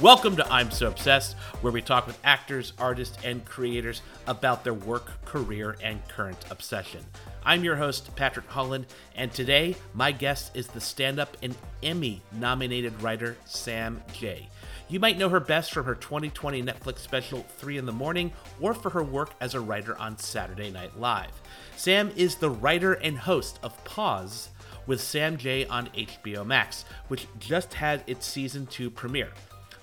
[0.00, 4.72] Welcome to I'm So Obsessed, where we talk with actors, artists, and creators about their
[4.72, 7.04] work, career, and current obsession.
[7.44, 12.22] I'm your host, Patrick Holland, and today my guest is the stand up and Emmy
[12.30, 14.48] nominated writer Sam Jay.
[14.88, 18.74] You might know her best from her 2020 Netflix special 3 in the Morning or
[18.74, 21.32] for her work as a writer on Saturday Night Live.
[21.76, 24.50] Sam is the writer and host of Pause
[24.86, 29.32] with Sam Jay on HBO Max, which just had its season 2 premiere.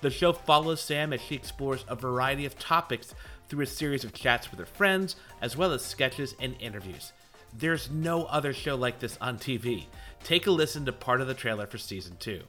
[0.00, 3.14] The show follows Sam as she explores a variety of topics
[3.48, 7.12] through a series of chats with her friends, as well as sketches and interviews.
[7.56, 9.84] There's no other show like this on TV.
[10.22, 12.42] Take a listen to part of the trailer for season two.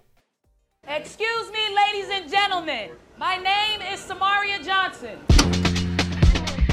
[0.87, 2.91] Excuse me, ladies and gentlemen.
[3.17, 5.19] My name is Samaria Johnson.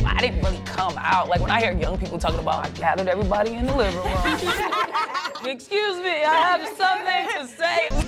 [0.07, 1.29] I didn't really come out.
[1.29, 4.07] Like when I hear young people talking about, I gathered everybody in the living room.
[5.47, 8.04] Excuse me, I have something to say.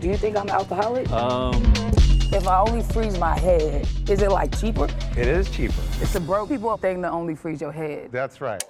[0.00, 1.10] Do you think I'm an alcoholic?
[1.10, 1.54] Um,
[2.30, 4.84] If I only freeze my head, is it like cheaper?
[5.16, 5.80] it is cheaper.
[6.00, 8.12] It's a broke people thing to only freeze your head.
[8.12, 8.62] That's right.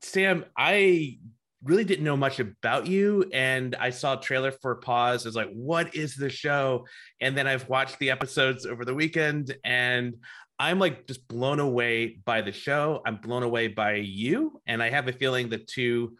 [0.00, 1.18] Sam, I
[1.62, 5.26] really didn't know much about you, and I saw a trailer for Pause.
[5.26, 6.86] I was like, what is the show?
[7.20, 10.14] And then I've watched the episodes over the weekend, and
[10.58, 13.02] I'm like just blown away by the show.
[13.04, 16.16] I'm blown away by you, and I have a feeling the two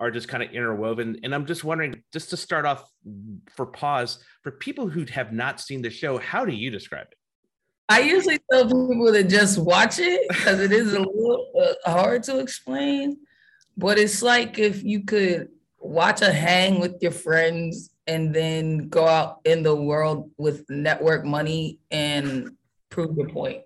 [0.00, 1.20] are just kind of interwoven.
[1.22, 2.90] And I'm just wondering, just to start off
[3.54, 7.18] for Pause, for people who have not seen the show, how do you describe it?
[7.90, 11.46] I usually tell people to just watch it because it is a little
[11.86, 13.18] uh, hard to explain.
[13.76, 19.06] But it's like if you could watch a hang with your friends and then go
[19.06, 22.56] out in the world with network money and
[22.90, 23.62] prove your point.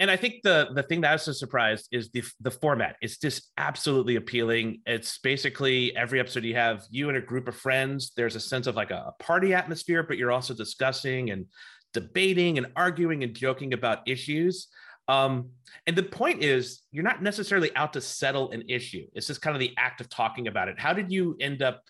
[0.00, 2.96] And I think the the thing that I was so surprised is the the format.
[3.02, 4.80] It's just absolutely appealing.
[4.86, 8.12] It's basically every episode you have you and a group of friends.
[8.16, 11.44] There's a sense of like a, a party atmosphere, but you're also discussing and
[11.92, 14.68] debating and arguing and joking about issues.
[15.06, 15.50] Um,
[15.86, 19.06] and the point is, you're not necessarily out to settle an issue.
[19.12, 20.80] It's just kind of the act of talking about it.
[20.80, 21.82] How did you end up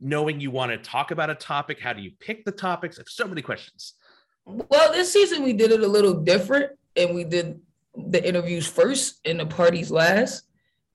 [0.00, 1.80] knowing you want to talk about a topic?
[1.80, 2.98] How do you pick the topics?
[2.98, 3.94] I have so many questions.
[4.46, 7.60] Well, this season we did it a little different and we did
[7.94, 10.44] the interviews first and the parties last.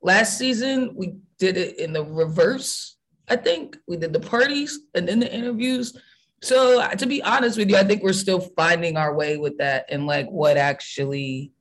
[0.01, 2.97] Last season we did it in the reverse.
[3.29, 5.97] I think we did the parties and then the interviews.
[6.41, 9.85] So to be honest with you, I think we're still finding our way with that
[9.89, 11.51] and like what actually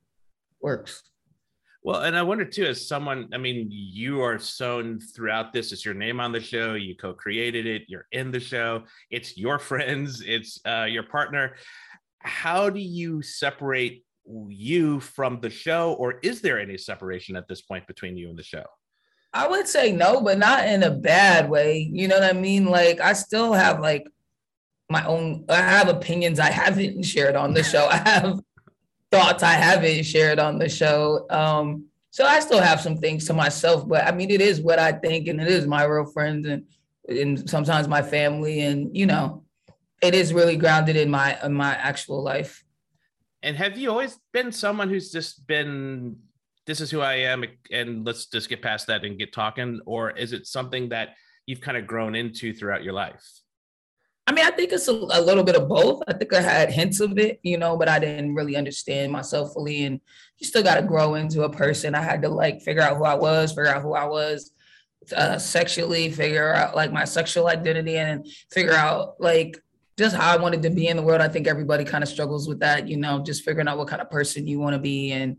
[0.61, 1.03] works.
[1.83, 5.71] Well, and I wonder too, as someone, I mean, you are sown throughout this.
[5.71, 6.73] It's your name on the show.
[6.73, 7.83] You co-created it.
[7.87, 8.83] You're in the show.
[9.09, 10.21] It's your friends.
[10.25, 11.55] It's uh, your partner.
[12.19, 14.03] How do you separate
[14.49, 18.37] you from the show, or is there any separation at this point between you and
[18.37, 18.65] the show?
[19.33, 21.79] I would say no, but not in a bad way.
[21.91, 22.65] You know what I mean?
[22.65, 24.07] Like I still have like
[24.89, 27.87] my own I have opinions I haven't shared on the show.
[27.87, 28.39] I have
[29.11, 31.27] thoughts I haven't shared on the show.
[31.29, 34.79] Um so I still have some things to myself, but I mean it is what
[34.79, 36.63] I think and it is my real friends and
[37.07, 39.43] and sometimes my family and you know
[40.01, 42.63] it is really grounded in my in my actual life.
[43.43, 46.17] And have you always been someone who's just been,
[46.65, 49.79] this is who I am, and let's just get past that and get talking?
[49.85, 51.09] Or is it something that
[51.45, 53.23] you've kind of grown into throughout your life?
[54.25, 56.03] I mean, I think it's a, a little bit of both.
[56.07, 59.53] I think I had hints of it, you know, but I didn't really understand myself
[59.53, 59.85] fully.
[59.85, 60.01] And
[60.37, 61.95] you still got to grow into a person.
[61.95, 64.51] I had to like figure out who I was, figure out who I was
[65.15, 69.57] uh, sexually, figure out like my sexual identity, and figure out like
[69.97, 71.21] just how I wanted to be in the world.
[71.21, 74.01] I think everybody kind of struggles with that, you know, just figuring out what kind
[74.01, 75.37] of person you want to be and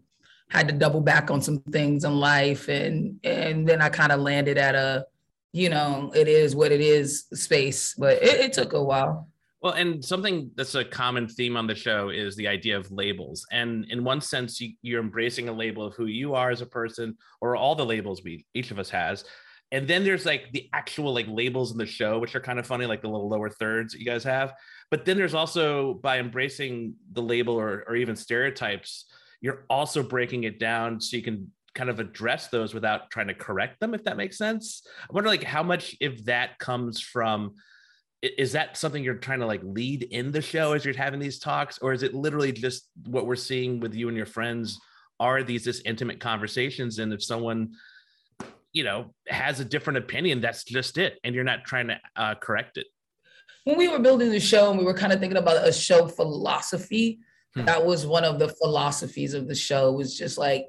[0.50, 2.68] had to double back on some things in life.
[2.68, 5.06] And and then I kind of landed at a,
[5.52, 7.94] you know, it is what it is space.
[7.96, 9.28] But it, it took a while.
[9.60, 13.44] Well, and something that's a common theme on the show is the idea of labels.
[13.50, 16.66] And in one sense, you, you're embracing a label of who you are as a
[16.66, 19.24] person, or all the labels we each of us has.
[19.70, 22.66] And then there's like the actual like labels in the show which are kind of
[22.66, 24.54] funny like the little lower thirds that you guys have.
[24.90, 29.04] But then there's also by embracing the label or, or even stereotypes
[29.40, 33.34] you're also breaking it down so you can kind of address those without trying to
[33.34, 34.82] correct them if that makes sense.
[35.02, 37.54] I wonder like how much if that comes from
[38.20, 41.38] is that something you're trying to like lead in the show as you're having these
[41.38, 41.78] talks?
[41.78, 44.80] Or is it literally just what we're seeing with you and your friends?
[45.20, 46.98] Are these just intimate conversations?
[46.98, 47.74] And if someone
[48.72, 52.34] you know has a different opinion that's just it and you're not trying to uh,
[52.34, 52.86] correct it
[53.64, 56.06] when we were building the show and we were kind of thinking about a show
[56.06, 57.18] philosophy
[57.54, 57.64] hmm.
[57.64, 60.68] that was one of the philosophies of the show was just like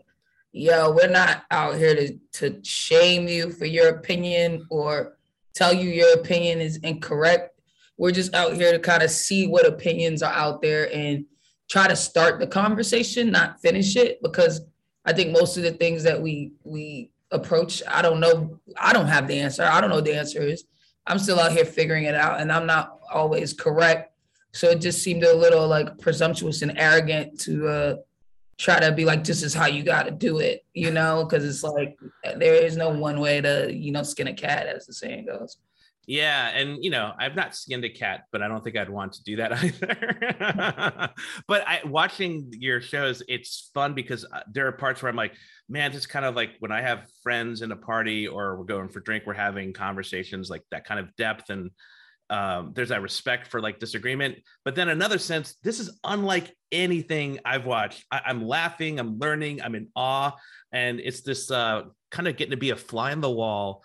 [0.52, 5.18] yo we're not out here to to shame you for your opinion or
[5.54, 7.60] tell you your opinion is incorrect
[7.98, 11.26] we're just out here to kind of see what opinions are out there and
[11.70, 14.62] try to start the conversation not finish it because
[15.06, 17.82] i think most of the things that we we approach.
[17.88, 18.60] I don't know.
[18.78, 19.64] I don't have the answer.
[19.64, 20.66] I don't know what the answer is.
[21.08, 24.14] I'm still out here figuring it out, and I'm not always correct.
[24.52, 27.96] So it just seemed a little like presumptuous and arrogant to uh,
[28.58, 31.26] try to be like, "This is how you got to do it," you know?
[31.26, 31.98] Because it's like
[32.38, 35.58] there is no one way to, you know, skin a cat, as the saying goes.
[36.10, 39.14] Yeah, and you know, I've not skinned a cat, but I don't think I'd want
[39.14, 41.10] to do that either.
[41.48, 45.36] but I watching your shows, it's fun because uh, there are parts where I'm like,
[45.70, 48.90] man, it's kind of like when I have friends in a party or we're going
[48.90, 51.70] for drink, we're having conversations like that kind of depth and
[52.32, 54.38] um, there's that respect for like disagreement.
[54.66, 58.04] But then another sense, this is unlike anything I've watched.
[58.10, 60.32] I, am laughing, I'm learning, I'm in awe,
[60.72, 63.84] and it's this uh, kind of getting to be a fly on the wall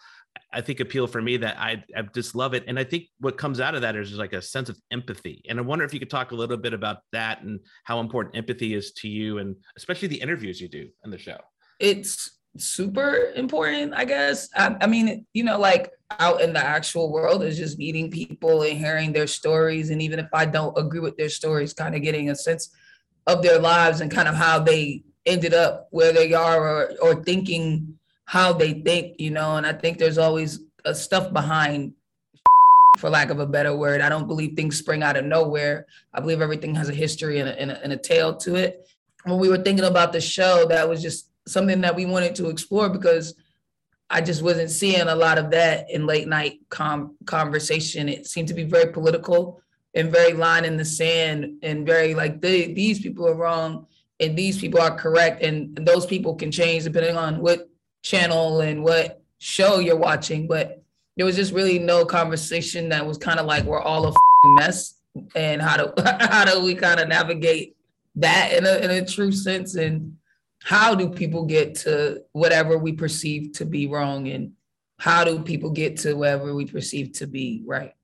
[0.55, 2.65] I think appeal for me that I, I just love it.
[2.69, 5.43] And I think what comes out of that is like a sense of empathy.
[5.49, 8.37] And I wonder if you could talk a little bit about that and how important
[8.37, 11.39] empathy is to you and especially the interviews you do in the show.
[11.81, 14.49] It's super important, I guess.
[14.55, 15.91] I, I mean, you know, like
[16.21, 19.91] out in the actual world is just meeting people and hearing their stories.
[19.91, 22.71] And even if I don't agree with their stories, kind of getting a sense
[23.27, 27.25] of their lives and kind of how they ended up where they are or, or
[27.25, 31.95] thinking how they think, you know, and I think there's always a stuff behind
[32.97, 34.01] for lack of a better word.
[34.01, 35.87] I don't believe things spring out of nowhere.
[36.13, 38.87] I believe everything has a history and a, and a, and a tale to it.
[39.25, 42.49] When we were thinking about the show, that was just something that we wanted to
[42.49, 43.35] explore because
[44.11, 48.09] I just wasn't seeing a lot of that in late night com- conversation.
[48.09, 49.61] It seemed to be very political
[49.95, 53.87] and very line in the sand and very like they, these people are wrong
[54.21, 57.69] and these people are correct and those people can change depending on what
[58.05, 60.83] channel and what show you're watching, but
[61.17, 64.15] there was just really no conversation that was kind of like we're all a
[64.61, 65.01] mess
[65.35, 67.77] and how do how do we kind of navigate
[68.17, 69.75] that in a in a true sense?
[69.75, 70.17] And
[70.63, 74.29] how do people get to whatever we perceive to be wrong?
[74.29, 74.53] And
[74.99, 77.95] how do people get to whatever we perceive to be right?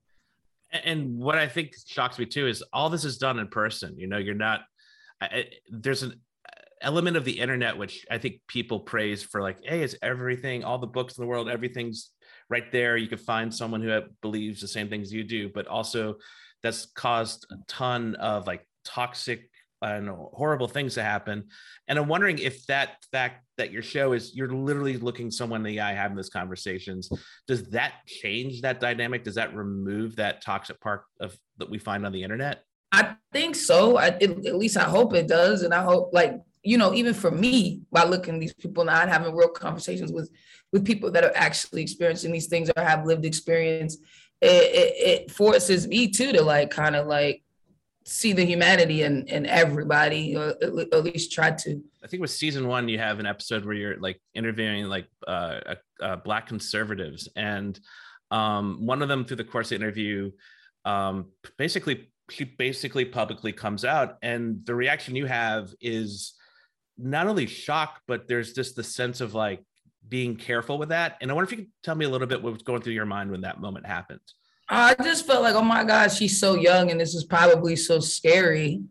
[0.72, 4.06] And what i think shocks me too is all this is done in person you
[4.06, 4.60] know you're not
[5.20, 6.20] I, there's an
[6.82, 10.78] element of the internet which i think people praise for like hey it's everything all
[10.78, 12.10] the books in the world everything's
[12.50, 12.96] right there.
[12.96, 16.16] You can find someone who uh, believes the same things you do but also
[16.62, 19.48] that's caused a ton of like toxic
[19.82, 21.44] and horrible things to happen.
[21.88, 25.72] And i'm wondering if that fact that your show is you're literally looking someone in
[25.72, 27.08] the eye having these conversations
[27.46, 29.24] does that change that dynamic?
[29.24, 32.64] Does that remove that toxic part of that we find on the internet?
[32.92, 33.98] I think so.
[33.98, 37.30] I, at least I hope it does, and I hope like you know, even for
[37.30, 40.30] me, by looking these people not having real conversations with
[40.72, 43.96] with people that are actually experiencing these things or have lived experience,
[44.40, 47.42] it, it, it forces me too to like kind of like
[48.04, 51.82] see the humanity in in everybody, or at least try to.
[52.04, 55.74] I think with season one, you have an episode where you're like interviewing like uh,
[56.00, 57.78] uh, black conservatives, and
[58.30, 60.30] um, one of them through the course of the interview,
[60.84, 61.26] um,
[61.56, 66.34] basically she basically publicly comes out, and the reaction you have is
[67.00, 69.62] not only shock, but there's just the sense of like
[70.08, 71.16] being careful with that.
[71.20, 72.94] And I wonder if you could tell me a little bit what was going through
[72.94, 74.20] your mind when that moment happened.
[74.68, 77.98] I just felt like, oh my God, she's so young and this is probably so
[77.98, 78.82] scary.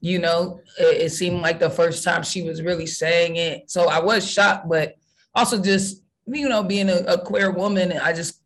[0.00, 3.70] You know, it, it seemed like the first time she was really saying it.
[3.70, 4.94] So I was shocked, but
[5.34, 8.42] also just, you know, being a, a queer woman, I just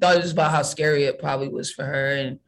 [0.00, 2.16] thought just about how scary it probably was for her.
[2.16, 2.38] And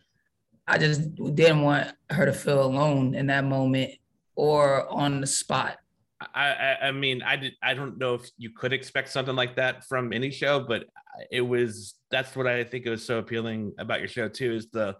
[0.66, 3.92] I just didn't want her to feel alone in that moment
[4.34, 5.78] or on the spot.
[6.20, 7.54] I, I mean, I did.
[7.62, 10.86] I don't know if you could expect something like that from any show, but
[11.30, 11.94] it was.
[12.10, 14.54] That's what I think it was so appealing about your show too.
[14.54, 14.96] Is the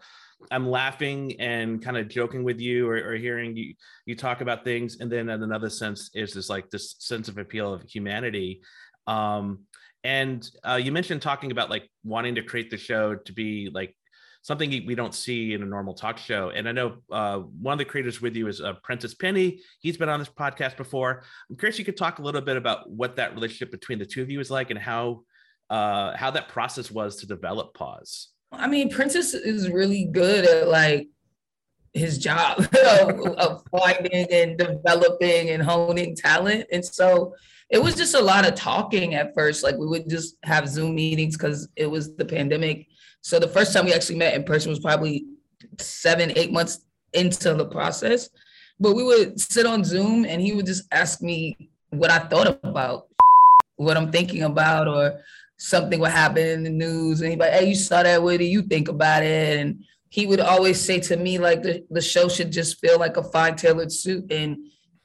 [0.50, 3.74] I'm laughing and kind of joking with you, or, or hearing you
[4.06, 7.38] you talk about things, and then in another sense is this like this sense of
[7.38, 8.62] appeal of humanity.
[9.06, 9.66] Um,
[10.04, 13.96] And uh, you mentioned talking about like wanting to create the show to be like
[14.42, 16.50] something we don't see in a normal talk show.
[16.50, 18.74] And I know uh, one of the creators with you is uh,
[19.20, 19.60] Penny.
[19.80, 21.22] He's been on this podcast before.
[21.50, 24.22] I'm curious you could talk a little bit about what that relationship between the two
[24.22, 25.22] of you is like and how
[25.70, 28.28] uh, how that process was to develop Pause.
[28.50, 31.08] I mean, Prentice is really good at like
[31.92, 32.58] his job
[33.00, 36.66] of, of finding and developing and honing talent.
[36.72, 37.34] And so
[37.70, 39.62] it was just a lot of talking at first.
[39.62, 42.86] Like we would just have Zoom meetings because it was the pandemic.
[43.20, 45.24] So the first time we actually met in person was probably
[45.78, 48.30] seven, eight months into the process.
[48.80, 52.58] But we would sit on Zoom and he would just ask me what I thought
[52.62, 53.08] about,
[53.76, 55.20] what I'm thinking about, or
[55.58, 57.20] something would happen in the news.
[57.20, 59.58] And he'd be like, hey, you saw that, what do you think about it?
[59.58, 63.16] And he would always say to me, like, the, the show should just feel like
[63.16, 64.58] a fine tailored suit and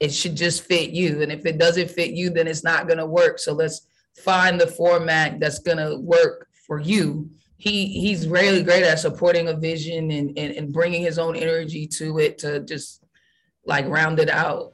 [0.03, 1.21] it should just fit you.
[1.21, 3.39] And if it doesn't fit you, then it's not going to work.
[3.39, 7.29] So let's find the format that's going to work for you.
[7.55, 11.87] He he's really great at supporting a vision and, and, and bringing his own energy
[11.87, 13.01] to it to just
[13.65, 14.73] like round it out.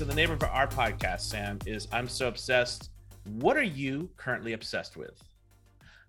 [0.00, 2.88] So the name of our podcast, Sam, is I'm So Obsessed.
[3.34, 5.22] What are you currently obsessed with?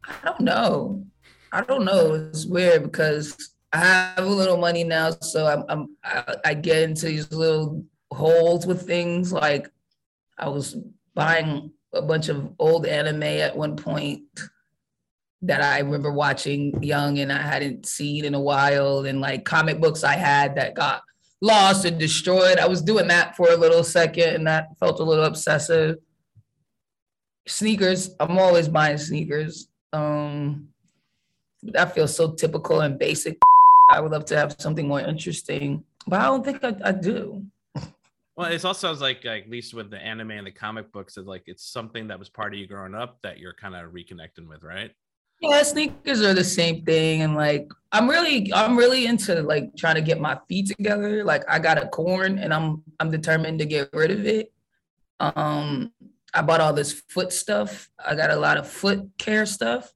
[0.07, 1.03] I don't know.
[1.51, 2.13] I don't know.
[2.13, 6.83] It's weird because I have a little money now, so I'm, I'm I, I get
[6.83, 7.83] into these little
[8.13, 9.33] holes with things.
[9.33, 9.69] Like
[10.37, 10.77] I was
[11.13, 14.23] buying a bunch of old anime at one point
[15.41, 19.81] that I remember watching young and I hadn't seen in a while, and like comic
[19.81, 21.03] books I had that got
[21.41, 22.59] lost and destroyed.
[22.59, 25.97] I was doing that for a little second and that felt a little obsessive.
[27.47, 29.67] Sneakers, I'm always buying sneakers.
[29.91, 30.69] Um,
[31.63, 33.39] that feels so typical and basic.
[33.89, 37.45] I would love to have something more interesting, but I don't think I, I do.
[38.37, 41.27] Well, it's also like, like at least with the anime and the comic books, it's
[41.27, 44.47] like it's something that was part of you growing up that you're kind of reconnecting
[44.47, 44.91] with, right?
[45.41, 49.95] Yeah, sneakers are the same thing, and like I'm really, I'm really into like trying
[49.95, 51.23] to get my feet together.
[51.23, 54.53] Like I got a corn, and I'm I'm determined to get rid of it.
[55.19, 55.91] Um,
[56.33, 57.89] I bought all this foot stuff.
[58.03, 59.91] I got a lot of foot care stuff.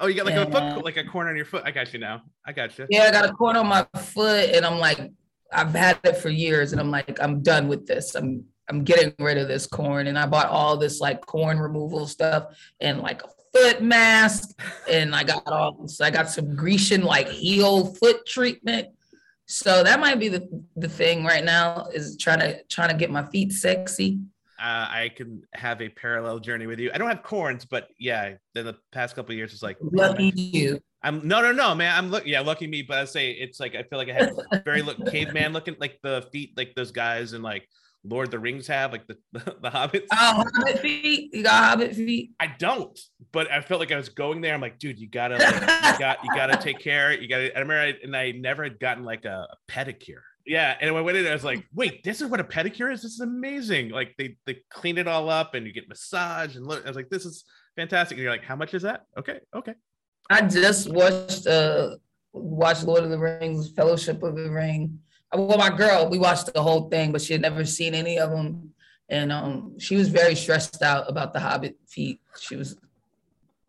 [0.00, 1.64] Oh, you got like and, a foot, like a corn on your foot.
[1.66, 2.22] I got you now.
[2.46, 2.86] I got you.
[2.88, 5.10] Yeah, I got a corn on my foot, and I'm like,
[5.52, 8.14] I've had it for years, and I'm like, I'm done with this.
[8.14, 12.06] I'm I'm getting rid of this corn, and I bought all this like corn removal
[12.06, 14.58] stuff and like a foot mask,
[14.90, 18.88] and I got all so I got some Grecian like heel foot treatment.
[19.46, 23.10] So that might be the, the thing right now is trying to trying to get
[23.10, 24.20] my feet sexy.
[24.58, 26.90] Uh, I can have a parallel journey with you.
[26.94, 30.80] I don't have corns, but yeah, in the past couple years, it's like lucky you.
[31.02, 31.94] I'm no, no, no, man.
[31.94, 32.82] I'm look, yeah, lucky me.
[32.82, 35.98] But I say it's like I feel like I have very look caveman looking, like
[36.02, 37.68] the feet, like those guys, and like
[38.06, 40.06] Lord of the Rings have, like the the, the hobbits.
[40.12, 41.30] Oh, hobbit feet.
[41.32, 42.32] You got hobbit feet.
[42.38, 42.98] I don't,
[43.32, 44.54] but I felt like I was going there.
[44.54, 45.60] I'm like, dude, you gotta, like, you
[45.98, 47.12] got, you gotta take care.
[47.12, 47.56] You gotta.
[47.56, 50.22] I remember, I, and I never had gotten like a, a pedicure.
[50.46, 52.92] Yeah, and when I went in, I was like, wait, this is what a pedicure
[52.92, 53.02] is.
[53.02, 53.90] This is amazing.
[53.90, 56.84] Like they they clean it all up, and you get massage, and look.
[56.84, 57.44] I was like, this is
[57.76, 58.16] fantastic.
[58.16, 59.04] And you're like, how much is that?
[59.18, 59.74] Okay, okay.
[60.30, 61.96] I just watched uh
[62.32, 64.98] watched Lord of the Rings, Fellowship of the Ring
[65.34, 68.30] well, my girl, we watched the whole thing, but she had never seen any of
[68.30, 68.72] them.
[69.08, 72.20] And um, she was very stressed out about the Hobbit feet.
[72.40, 72.76] She was,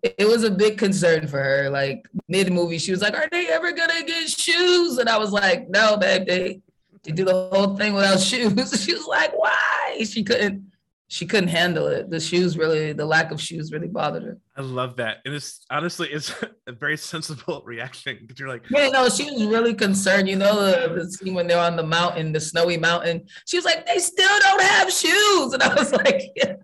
[0.02, 1.70] it was a big concern for her.
[1.70, 5.32] Like mid movie, she was like, "Are they ever gonna get shoes?" And I was
[5.32, 6.62] like, "No, babe, they,
[7.04, 10.65] they do the whole thing without shoes." She was like, "Why?" She couldn't
[11.08, 12.10] she couldn't handle it.
[12.10, 14.38] The shoes really, the lack of shoes really bothered her.
[14.58, 15.18] I love that.
[15.26, 16.34] And it's honestly, it's
[16.68, 20.28] a very sensible reaction because you're like, yeah, no, she was really concerned.
[20.28, 23.26] You know, the, the scene when they're on the mountain, the snowy mountain.
[23.46, 25.54] She was like, they still don't have shoes.
[25.54, 26.56] And I was like, yeah,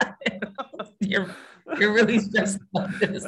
[1.00, 1.29] you're,
[1.77, 3.24] you're really stressed about this.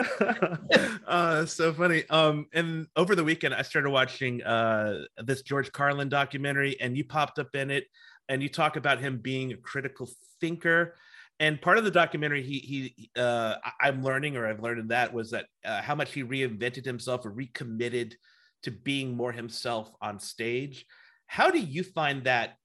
[1.08, 2.06] uh, so funny.
[2.10, 7.04] Um, and over the weekend, I started watching uh, this George Carlin documentary, and you
[7.04, 7.86] popped up in it
[8.30, 10.96] and you talk about him being a critical thinker
[11.40, 15.14] and part of the documentary he he uh, i'm learning or i've learned in that
[15.14, 18.16] was that uh, how much he reinvented himself or recommitted
[18.62, 20.86] to being more himself on stage
[21.28, 22.58] how do you find that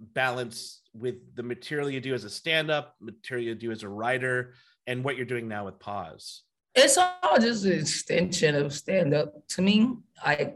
[0.00, 4.54] balance with the material you do as a stand-up, material you do as a writer,
[4.86, 6.42] and what you're doing now with Pause?
[6.74, 9.92] It's all just an extension of stand-up to me.
[10.24, 10.54] I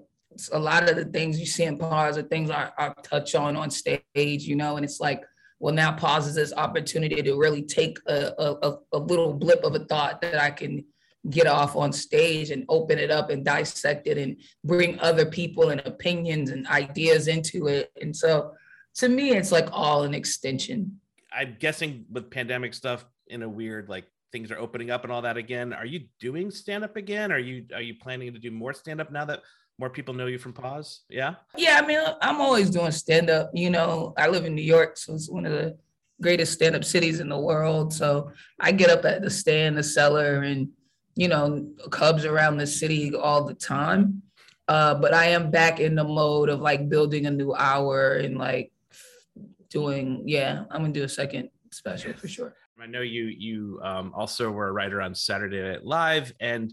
[0.52, 3.56] a lot of the things you see in Pause are things I, I touch on
[3.56, 5.22] on stage, you know, and it's like,
[5.58, 9.74] well, now Pause is this opportunity to really take a, a, a little blip of
[9.74, 10.84] a thought that I can
[11.30, 15.70] get off on stage and open it up and dissect it and bring other people
[15.70, 17.90] and opinions and ideas into it.
[18.00, 18.52] And so
[18.96, 21.00] to me, it's like all an extension.
[21.32, 25.22] I'm guessing with pandemic stuff in a weird like things are opening up and all
[25.22, 25.72] that again.
[25.72, 27.32] Are you doing stand up again?
[27.32, 29.40] Are you are you planning to do more stand up now that
[29.78, 31.00] more people know you from Pause?
[31.08, 31.34] Yeah.
[31.56, 33.50] Yeah, I mean, I'm always doing stand up.
[33.54, 35.76] You know, I live in New York, so it's one of the
[36.20, 37.92] greatest stand up cities in the world.
[37.92, 40.68] So I get up at the stand, the cellar, and
[41.16, 44.22] you know, Cubs around the city all the time.
[44.66, 48.38] Uh, but I am back in the mode of like building a new hour and
[48.38, 48.72] like
[49.70, 50.22] doing.
[50.26, 52.54] Yeah, I'm gonna do a second special for sure.
[52.80, 56.72] I know you you um, also were a writer on Saturday Night Live, and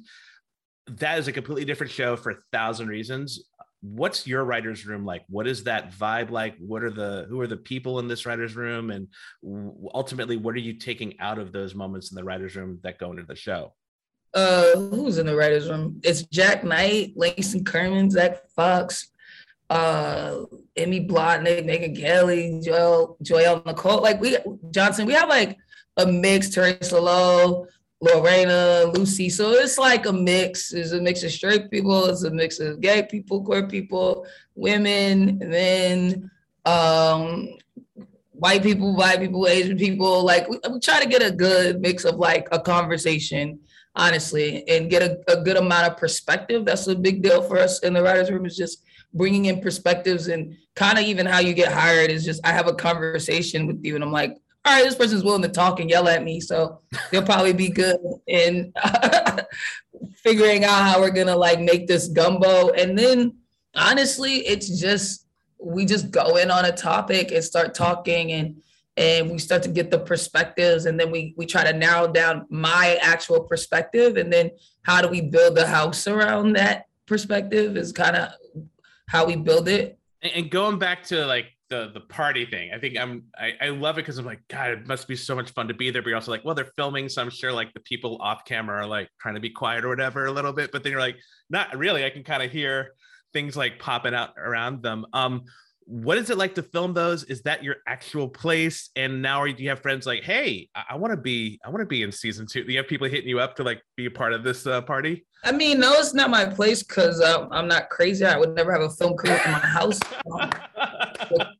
[0.87, 3.43] that is a completely different show for a thousand reasons.
[3.81, 5.23] What's your writer's room like?
[5.27, 6.55] What is that vibe like?
[6.59, 9.07] What are the who are the people in this writer's room, and
[9.93, 13.11] ultimately, what are you taking out of those moments in the writer's room that go
[13.11, 13.73] into the show?
[14.33, 15.99] Uh, who's in the writer's room?
[16.03, 19.09] It's Jak Knight, Langston Kerman, Zack Fox,
[19.69, 20.41] uh,
[20.75, 24.01] Emmy Blotnick, Megan Kelly, Joel, Joel Nicole.
[24.01, 24.37] Like we
[24.69, 25.57] Johnson, we have like
[25.97, 27.67] a mix, Teresa Lowe,
[28.01, 29.29] Lorena, Lucy.
[29.29, 30.73] So it's like a mix.
[30.73, 35.37] It's a mix of straight people, it's a mix of gay people, queer people, women,
[35.37, 36.31] men,
[36.65, 37.49] um,
[38.31, 40.25] white people, white people, Asian people.
[40.25, 43.59] Like we, we, try to get a good mix of like a conversation,
[43.95, 46.65] honestly, and get a, a good amount of perspective.
[46.65, 48.47] That's a big deal for us in the writers' room.
[48.47, 52.45] Is just bringing in perspectives and kind of even how you get hired is just
[52.45, 55.49] I have a conversation with you and I'm like, all right, this person's willing to
[55.49, 58.71] talk and yell at me, so they'll probably be good in
[60.15, 62.69] figuring out how we're gonna like make this gumbo.
[62.69, 63.37] And then
[63.75, 65.25] honestly, it's just
[65.59, 68.61] we just go in on a topic and start talking and
[68.97, 72.45] and we start to get the perspectives and then we we try to narrow down
[72.49, 74.51] my actual perspective and then
[74.83, 78.29] how do we build the house around that perspective is kind of
[79.07, 82.71] how we build it and going back to like the the party thing.
[82.71, 85.33] I think I'm I, I love it because I'm like, God, it must be so
[85.35, 86.03] much fun to be there.
[86.03, 88.83] But you're also like, well, they're filming, so I'm sure like the people off camera
[88.83, 90.71] are like trying to be quiet or whatever a little bit.
[90.71, 91.17] But then you're like,
[91.49, 92.05] not really.
[92.05, 92.91] I can kind of hear
[93.33, 95.05] things like popping out around them.
[95.13, 95.45] Um,
[95.85, 97.23] what is it like to film those?
[97.23, 98.89] Is that your actual place?
[98.95, 101.81] And now do you have friends like, hey, I, I want to be, I want
[101.81, 102.63] to be in season two.
[102.63, 104.81] Do you have people hitting you up to like be a part of this uh,
[104.81, 105.25] party?
[105.43, 108.25] I mean, no, it's not my place because uh, I'm not crazy.
[108.25, 109.99] I would never have a film crew in my house.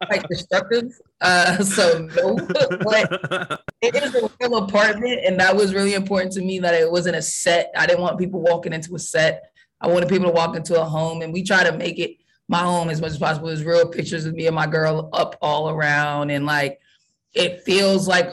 [0.06, 0.92] Quite destructive.
[1.20, 6.42] Uh, so no, but it is a real apartment, and that was really important to
[6.42, 7.72] me that it wasn't a set.
[7.76, 9.52] I didn't want people walking into a set.
[9.80, 12.60] I wanted people to walk into a home, and we try to make it my
[12.60, 13.48] home as much as possible.
[13.48, 16.80] There's real pictures of me and my girl up all around, and like
[17.34, 18.30] it feels like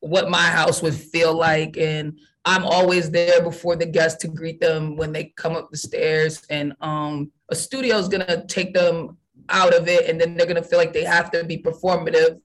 [0.00, 1.76] what my house would feel like.
[1.76, 5.76] And I'm always there before the guests to greet them when they come up the
[5.76, 6.42] stairs.
[6.48, 10.62] And um, a studio is gonna take them out of it, and then they're gonna
[10.62, 12.40] feel like they have to be performative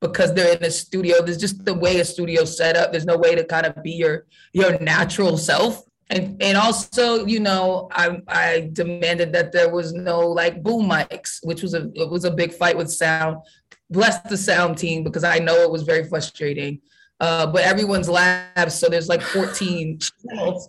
[0.00, 1.22] because they're in a studio.
[1.22, 2.92] There's just the way a studio set up.
[2.92, 7.40] There's no way to kind of be your your natural self and and also you
[7.40, 12.10] know I I demanded that there was no like boom mics, which was a it
[12.10, 13.38] was a big fight with sound.
[13.90, 16.80] Bless the sound team because I know it was very frustrating.
[17.18, 20.68] Uh, but everyone's lavs, so there's like 14 channels.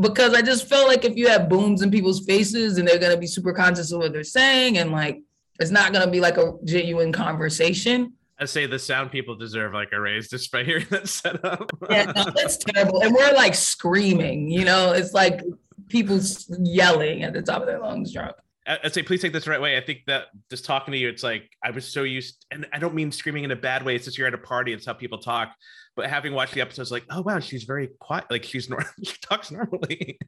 [0.00, 3.16] Because I just felt like if you have booms in people's faces and they're gonna
[3.16, 5.20] be super conscious of what they're saying, and like
[5.58, 8.14] it's not gonna be like a genuine conversation.
[8.38, 11.70] I say the sound people deserve like a raise just by hearing that setup.
[11.90, 13.02] yeah, no, that's terrible.
[13.02, 15.42] And we're like screaming, you know, it's like
[15.88, 16.18] people
[16.60, 18.36] yelling at the top of their lungs drunk.
[18.66, 19.76] I'd say please take this the right way.
[19.76, 22.78] I think that just talking to you, it's like I was so used, and I
[22.78, 23.96] don't mean screaming in a bad way.
[23.96, 25.52] It's just you're at a party, it's how people talk.
[25.96, 28.24] But having watched the episodes, like, oh wow, she's very quiet.
[28.30, 28.88] Like she's normal.
[29.02, 30.18] she talks normally.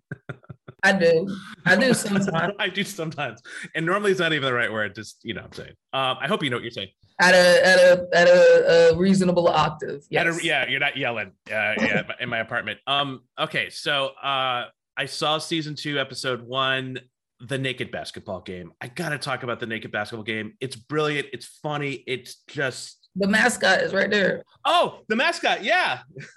[0.82, 1.36] I do.
[1.64, 2.54] I do sometimes.
[2.58, 3.40] I do sometimes.
[3.74, 4.94] And normally it's not even the right word.
[4.94, 5.74] Just, you know I'm saying.
[5.92, 6.88] Um, I hope you know what you're saying.
[7.20, 10.02] At a at a at a, a reasonable octave.
[10.10, 10.40] Yes.
[10.40, 11.32] A, yeah, you're not yelling.
[11.48, 12.80] Uh, yeah, in my apartment.
[12.86, 16.98] Um, okay, so uh I saw season two, episode one,
[17.40, 18.72] the naked basketball game.
[18.80, 20.54] I gotta talk about the naked basketball game.
[20.60, 24.42] It's brilliant, it's funny, it's just the mascot is right there.
[24.64, 26.00] Oh, the mascot, yeah.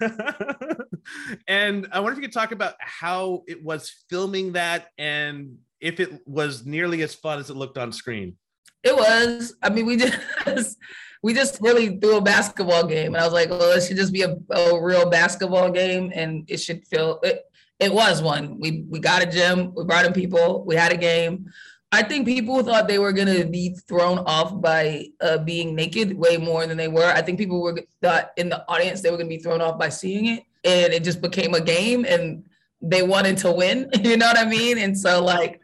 [1.48, 6.00] and I wonder if you could talk about how it was filming that and if
[6.00, 8.36] it was nearly as fun as it looked on screen.
[8.82, 9.54] It was.
[9.62, 9.96] I mean, we
[10.44, 10.76] just
[11.22, 13.14] we just really threw a basketball game.
[13.14, 16.44] And I was like, well, it should just be a, a real basketball game and
[16.48, 17.42] it should feel it,
[17.80, 18.60] it was one.
[18.60, 21.46] We we got a gym, we brought in people, we had a game.
[21.92, 26.36] I think people thought they were gonna be thrown off by uh, being naked way
[26.36, 27.06] more than they were.
[27.06, 29.88] I think people were thought in the audience they were gonna be thrown off by
[29.88, 32.44] seeing it, and it just became a game, and
[32.82, 33.90] they wanted to win.
[34.02, 34.78] You know what I mean?
[34.78, 35.60] And so like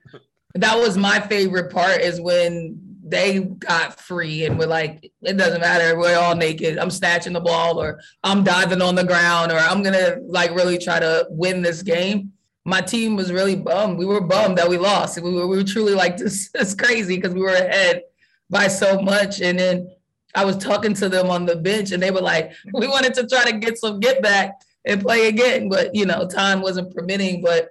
[0.55, 5.61] that was my favorite part is when they got free and we're like, it doesn't
[5.61, 5.99] matter.
[5.99, 6.79] We're all naked.
[6.79, 10.79] I'm snatching the ball or I'm diving on the ground or I'm gonna like really
[10.79, 12.33] try to win this game.
[12.65, 13.99] My team was really bummed.
[13.99, 15.21] We were bummed that we lost.
[15.21, 18.03] We were, we were truly like, this is crazy because we were ahead
[18.51, 19.41] by so much.
[19.41, 19.91] And then
[20.35, 23.27] I was talking to them on the bench and they were like, we wanted to
[23.27, 25.69] try to get some get back and play again.
[25.69, 27.43] But you know, time wasn't permitting.
[27.43, 27.71] But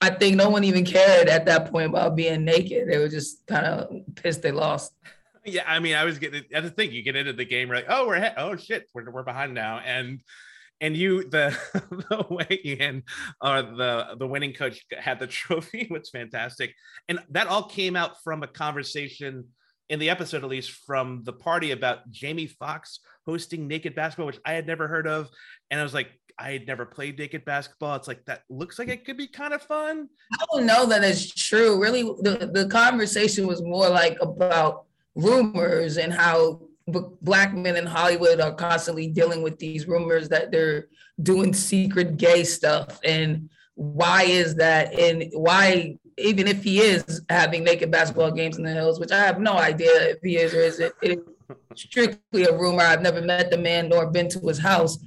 [0.00, 2.88] I think no one even cared at that point about being naked.
[2.88, 4.92] They were just kind of pissed they lost.
[5.44, 6.44] Yeah, I mean, I was getting.
[6.54, 7.84] I just think you get into the game, right?
[7.88, 8.34] Oh, we're ahead.
[8.36, 10.20] Oh shit, we're we're behind now, and
[10.80, 11.56] and you the
[11.90, 13.02] the way in
[13.40, 16.74] or the the winning coach had the trophy was fantastic,
[17.08, 19.44] and that all came out from a conversation
[19.88, 24.40] in the episode, at least from the party about Jamie Foxx hosting naked basketball, which
[24.44, 25.28] I had never heard of,
[25.70, 27.96] and I was like, I had never played naked basketball.
[27.96, 30.08] It's like that looks like it could be kind of fun.
[30.32, 31.82] I don't know that it's true.
[31.82, 34.84] Really, the, the conversation was more like about
[35.16, 36.60] rumors and how
[37.22, 40.86] black men in Hollywood are constantly dealing with these rumors that they're
[41.22, 42.98] doing secret gay stuff.
[43.04, 44.98] And why is that?
[44.98, 49.18] And why, even if he is having naked basketball games in the hills, which I
[49.18, 51.20] have no idea if he is or is it, it
[51.74, 52.82] strictly a rumor.
[52.82, 54.98] I've never met the man nor been to his house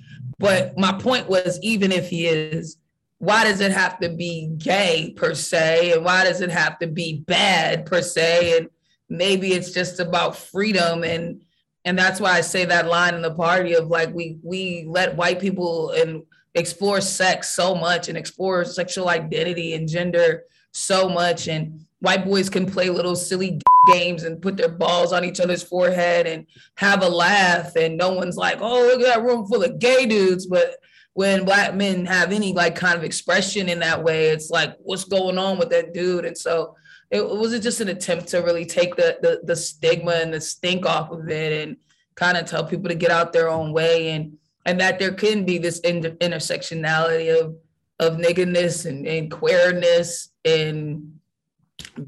[0.42, 2.78] but my point was, even if he is,
[3.20, 5.92] why does it have to be gay per se?
[5.94, 8.58] And why does it have to be bad per se?
[8.58, 8.70] And
[9.08, 11.44] maybe it's just about freedom and
[11.86, 15.16] and that's why I say that line in the party of like we we let
[15.16, 21.48] white people and explore sex so much and explore sexual identity and gender so much.
[21.48, 23.60] And white boys can play little silly
[23.92, 27.76] games and put their balls on each other's forehead and have a laugh.
[27.76, 30.46] And no one's like oh look at that room full of gay dudes.
[30.46, 30.76] But
[31.14, 35.04] when black men have any like kind of expression in that way it's like what's
[35.04, 36.26] going on with that dude?
[36.26, 36.76] And so
[37.12, 40.86] it, was just an attempt to really take the, the the stigma and the stink
[40.86, 41.78] off of it and
[42.16, 45.44] kind of tell people to get out their own way and and that there can
[45.44, 47.56] be this inter- intersectionality of
[48.00, 51.20] of nakedness and, and queerness and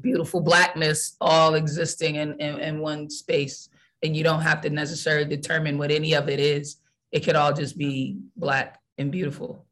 [0.00, 3.68] beautiful blackness all existing in, in, in one space.
[4.02, 6.76] And you don't have to necessarily determine what any of it is.
[7.12, 9.64] It could all just be black and beautiful.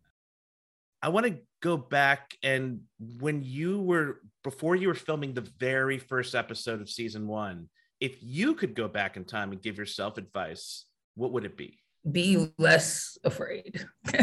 [1.02, 2.80] I want to go back and
[3.18, 7.68] when you were before you were filming the very first episode of season one,
[8.00, 11.78] if you could go back in time and give yourself advice, what would it be?
[12.10, 13.86] Be less afraid.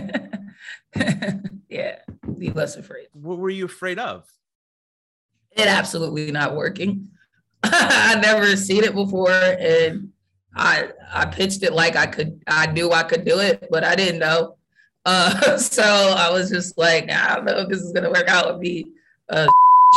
[1.70, 2.00] yeah,
[2.38, 3.08] be less afraid.
[3.14, 4.26] What were you afraid of?
[5.52, 7.10] it absolutely not working.
[7.64, 10.10] I never seen it before, and
[10.56, 12.42] I I pitched it like I could.
[12.48, 14.56] I knew I could do it, but I didn't know.
[15.06, 18.52] Uh, so I was just like, I don't know if this is gonna work out
[18.52, 18.86] with me
[19.30, 19.48] a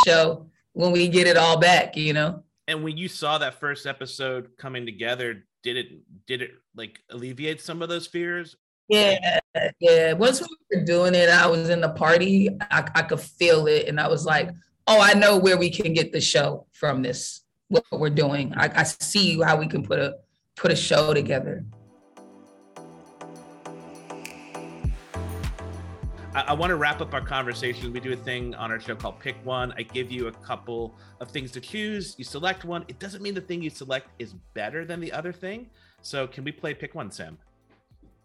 [0.05, 2.43] show when we get it all back, you know.
[2.67, 5.87] And when you saw that first episode coming together, did it
[6.27, 8.55] did it like alleviate some of those fears?
[8.89, 9.39] Yeah,
[9.79, 10.13] yeah.
[10.13, 12.49] Once we were doing it, I was in the party.
[12.71, 14.49] I, I could feel it, and I was like,
[14.87, 18.53] oh, I know where we can get the show from this, what we're doing.
[18.55, 20.15] I, I see how we can put a
[20.55, 21.65] put a show together.
[26.35, 27.93] I, I want to wrap up our conversation.
[27.93, 29.73] We do a thing on our show called Pick One.
[29.77, 32.15] I give you a couple of things to choose.
[32.17, 32.85] You select one.
[32.87, 35.69] It doesn't mean the thing you select is better than the other thing.
[36.01, 37.37] So, can we play Pick One, Sam?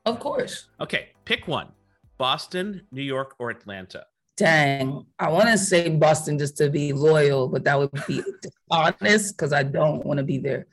[0.06, 0.68] Of course.
[0.80, 1.68] Okay, pick one
[2.16, 4.06] Boston, New York, or Atlanta.
[4.36, 8.22] Dang, I want to say Boston just to be loyal, but that would be
[8.70, 10.66] honest because I don't want to be there.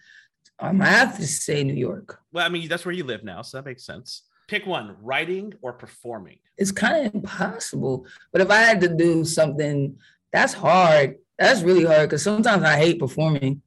[0.59, 2.21] Um, I might have to say New York.
[2.31, 4.23] Well, I mean, that's where you live now, so that makes sense.
[4.47, 6.37] Pick one writing or performing.
[6.57, 8.05] It's kind of impossible.
[8.31, 9.97] But if I had to do something,
[10.31, 11.17] that's hard.
[11.37, 13.61] That's really hard because sometimes I hate performing.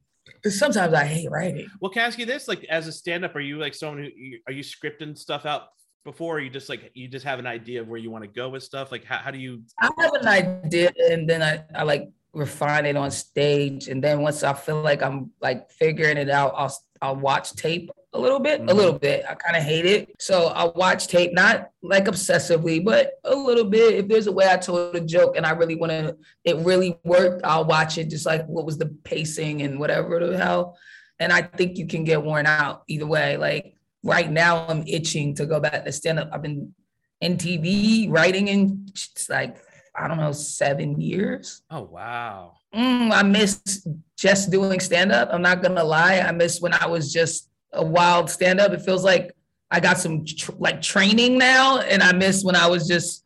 [0.45, 1.67] Sometimes I hate writing.
[1.81, 2.47] Well, can I ask you this?
[2.47, 5.63] Like, as a stand-up, are you like someone who are you scripting stuff out
[6.05, 8.49] before you just like you just have an idea of where you want to go
[8.49, 11.83] with stuff like how, how do you i have an idea and then I, I
[11.83, 16.29] like refine it on stage and then once i feel like i'm like figuring it
[16.29, 18.69] out i'll i'll watch tape a little bit mm-hmm.
[18.69, 22.83] a little bit i kind of hate it so i'll watch tape not like obsessively
[22.83, 25.75] but a little bit if there's a way i told a joke and i really
[25.75, 29.79] want to it really worked i'll watch it just like what was the pacing and
[29.79, 30.75] whatever the hell
[31.19, 33.37] And I think you can get worn out either way.
[33.37, 36.29] Like right now, I'm itching to go back to stand up.
[36.31, 36.73] I've been
[37.21, 38.87] in TV writing in
[39.29, 39.57] like,
[39.95, 41.61] I don't know, seven years.
[41.69, 42.53] Oh, wow.
[42.73, 43.85] Mm, I miss
[44.17, 45.29] just doing stand up.
[45.31, 46.19] I'm not going to lie.
[46.19, 48.71] I miss when I was just a wild stand up.
[48.71, 49.35] It feels like
[49.71, 51.79] I got some tr- like training now.
[51.79, 53.25] And I miss when I was just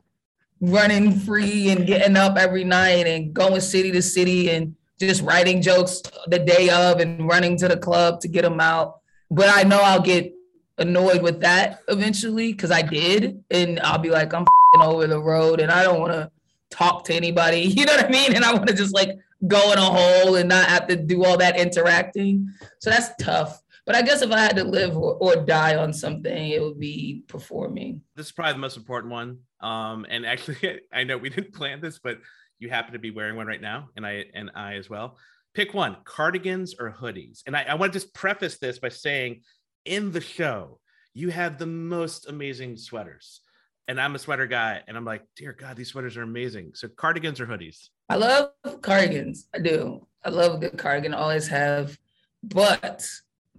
[0.61, 5.61] running free and getting up every night and going city to city and just writing
[5.61, 8.99] jokes the day of and running to the club to get them out.
[9.29, 10.33] But I know I'll get
[10.77, 13.43] annoyed with that eventually because I did.
[13.51, 14.45] And I'll be like, I'm
[14.79, 16.31] over the road and I don't want to
[16.69, 17.61] talk to anybody.
[17.73, 18.35] You know what I mean?
[18.35, 21.25] And I want to just like go in a hole and not have to do
[21.25, 22.49] all that interacting.
[22.79, 23.62] So that's tough.
[23.85, 26.79] But I guess if I had to live or, or die on something, it would
[26.79, 28.01] be performing.
[28.15, 29.39] This is probably the most important one.
[29.59, 32.19] Um, and actually, I know we didn't plan this, but
[32.59, 35.17] you happen to be wearing one right now, and I and I as well.
[35.53, 37.41] Pick one: cardigans or hoodies.
[37.45, 39.41] And I, I want to just preface this by saying,
[39.85, 40.79] in the show,
[41.13, 43.41] you have the most amazing sweaters,
[43.89, 46.71] and I'm a sweater guy, and I'm like, dear God, these sweaters are amazing.
[46.75, 47.89] So cardigans or hoodies?
[48.07, 49.47] I love cardigans.
[49.53, 50.07] I do.
[50.23, 51.13] I love a good cardigan.
[51.13, 51.97] Always have,
[52.43, 53.05] but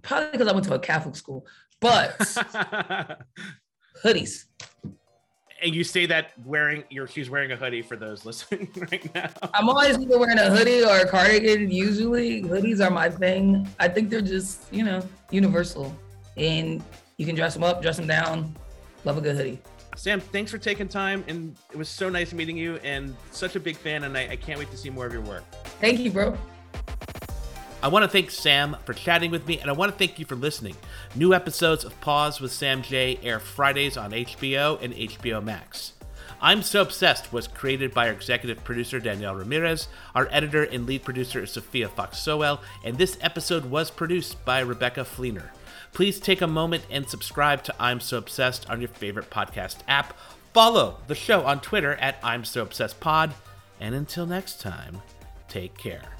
[0.05, 1.45] probably because I went to a Catholic school.
[1.79, 2.17] But
[4.03, 4.45] hoodies.
[5.61, 9.29] And you say that wearing your she's wearing a hoodie for those listening right now.
[9.53, 11.71] I'm always either wearing a hoodie or a cardigan.
[11.71, 13.67] Usually, hoodies are my thing.
[13.79, 15.95] I think they're just you know universal,
[16.37, 16.83] and
[17.17, 18.55] you can dress them up, dress them down.
[19.03, 19.59] Love a good hoodie.
[19.95, 22.75] Sam, thanks for taking time, and it was so nice meeting you.
[22.83, 25.21] And such a big fan, and I, I can't wait to see more of your
[25.21, 25.43] work.
[25.79, 26.37] Thank you, bro.
[27.83, 30.25] I want to thank Sam for chatting with me, and I want to thank you
[30.25, 30.75] for listening.
[31.13, 35.93] New episodes of Pause with Sam Jay air Fridays on HBO and HBO Max.
[36.41, 39.87] I'm So Obsessed was created by our executive producer Danielle Ramirez.
[40.13, 44.59] Our editor and lead producer is Sophia Fox Sowell, and this episode was produced by
[44.59, 45.49] Rebecca Fleener.
[45.93, 50.17] Please take a moment and subscribe to I'm So Obsessed on your favorite podcast app.
[50.53, 53.33] Follow the show on Twitter at I'm So Obsessed Pod.
[53.79, 55.01] And until next time,
[55.47, 56.14] take care.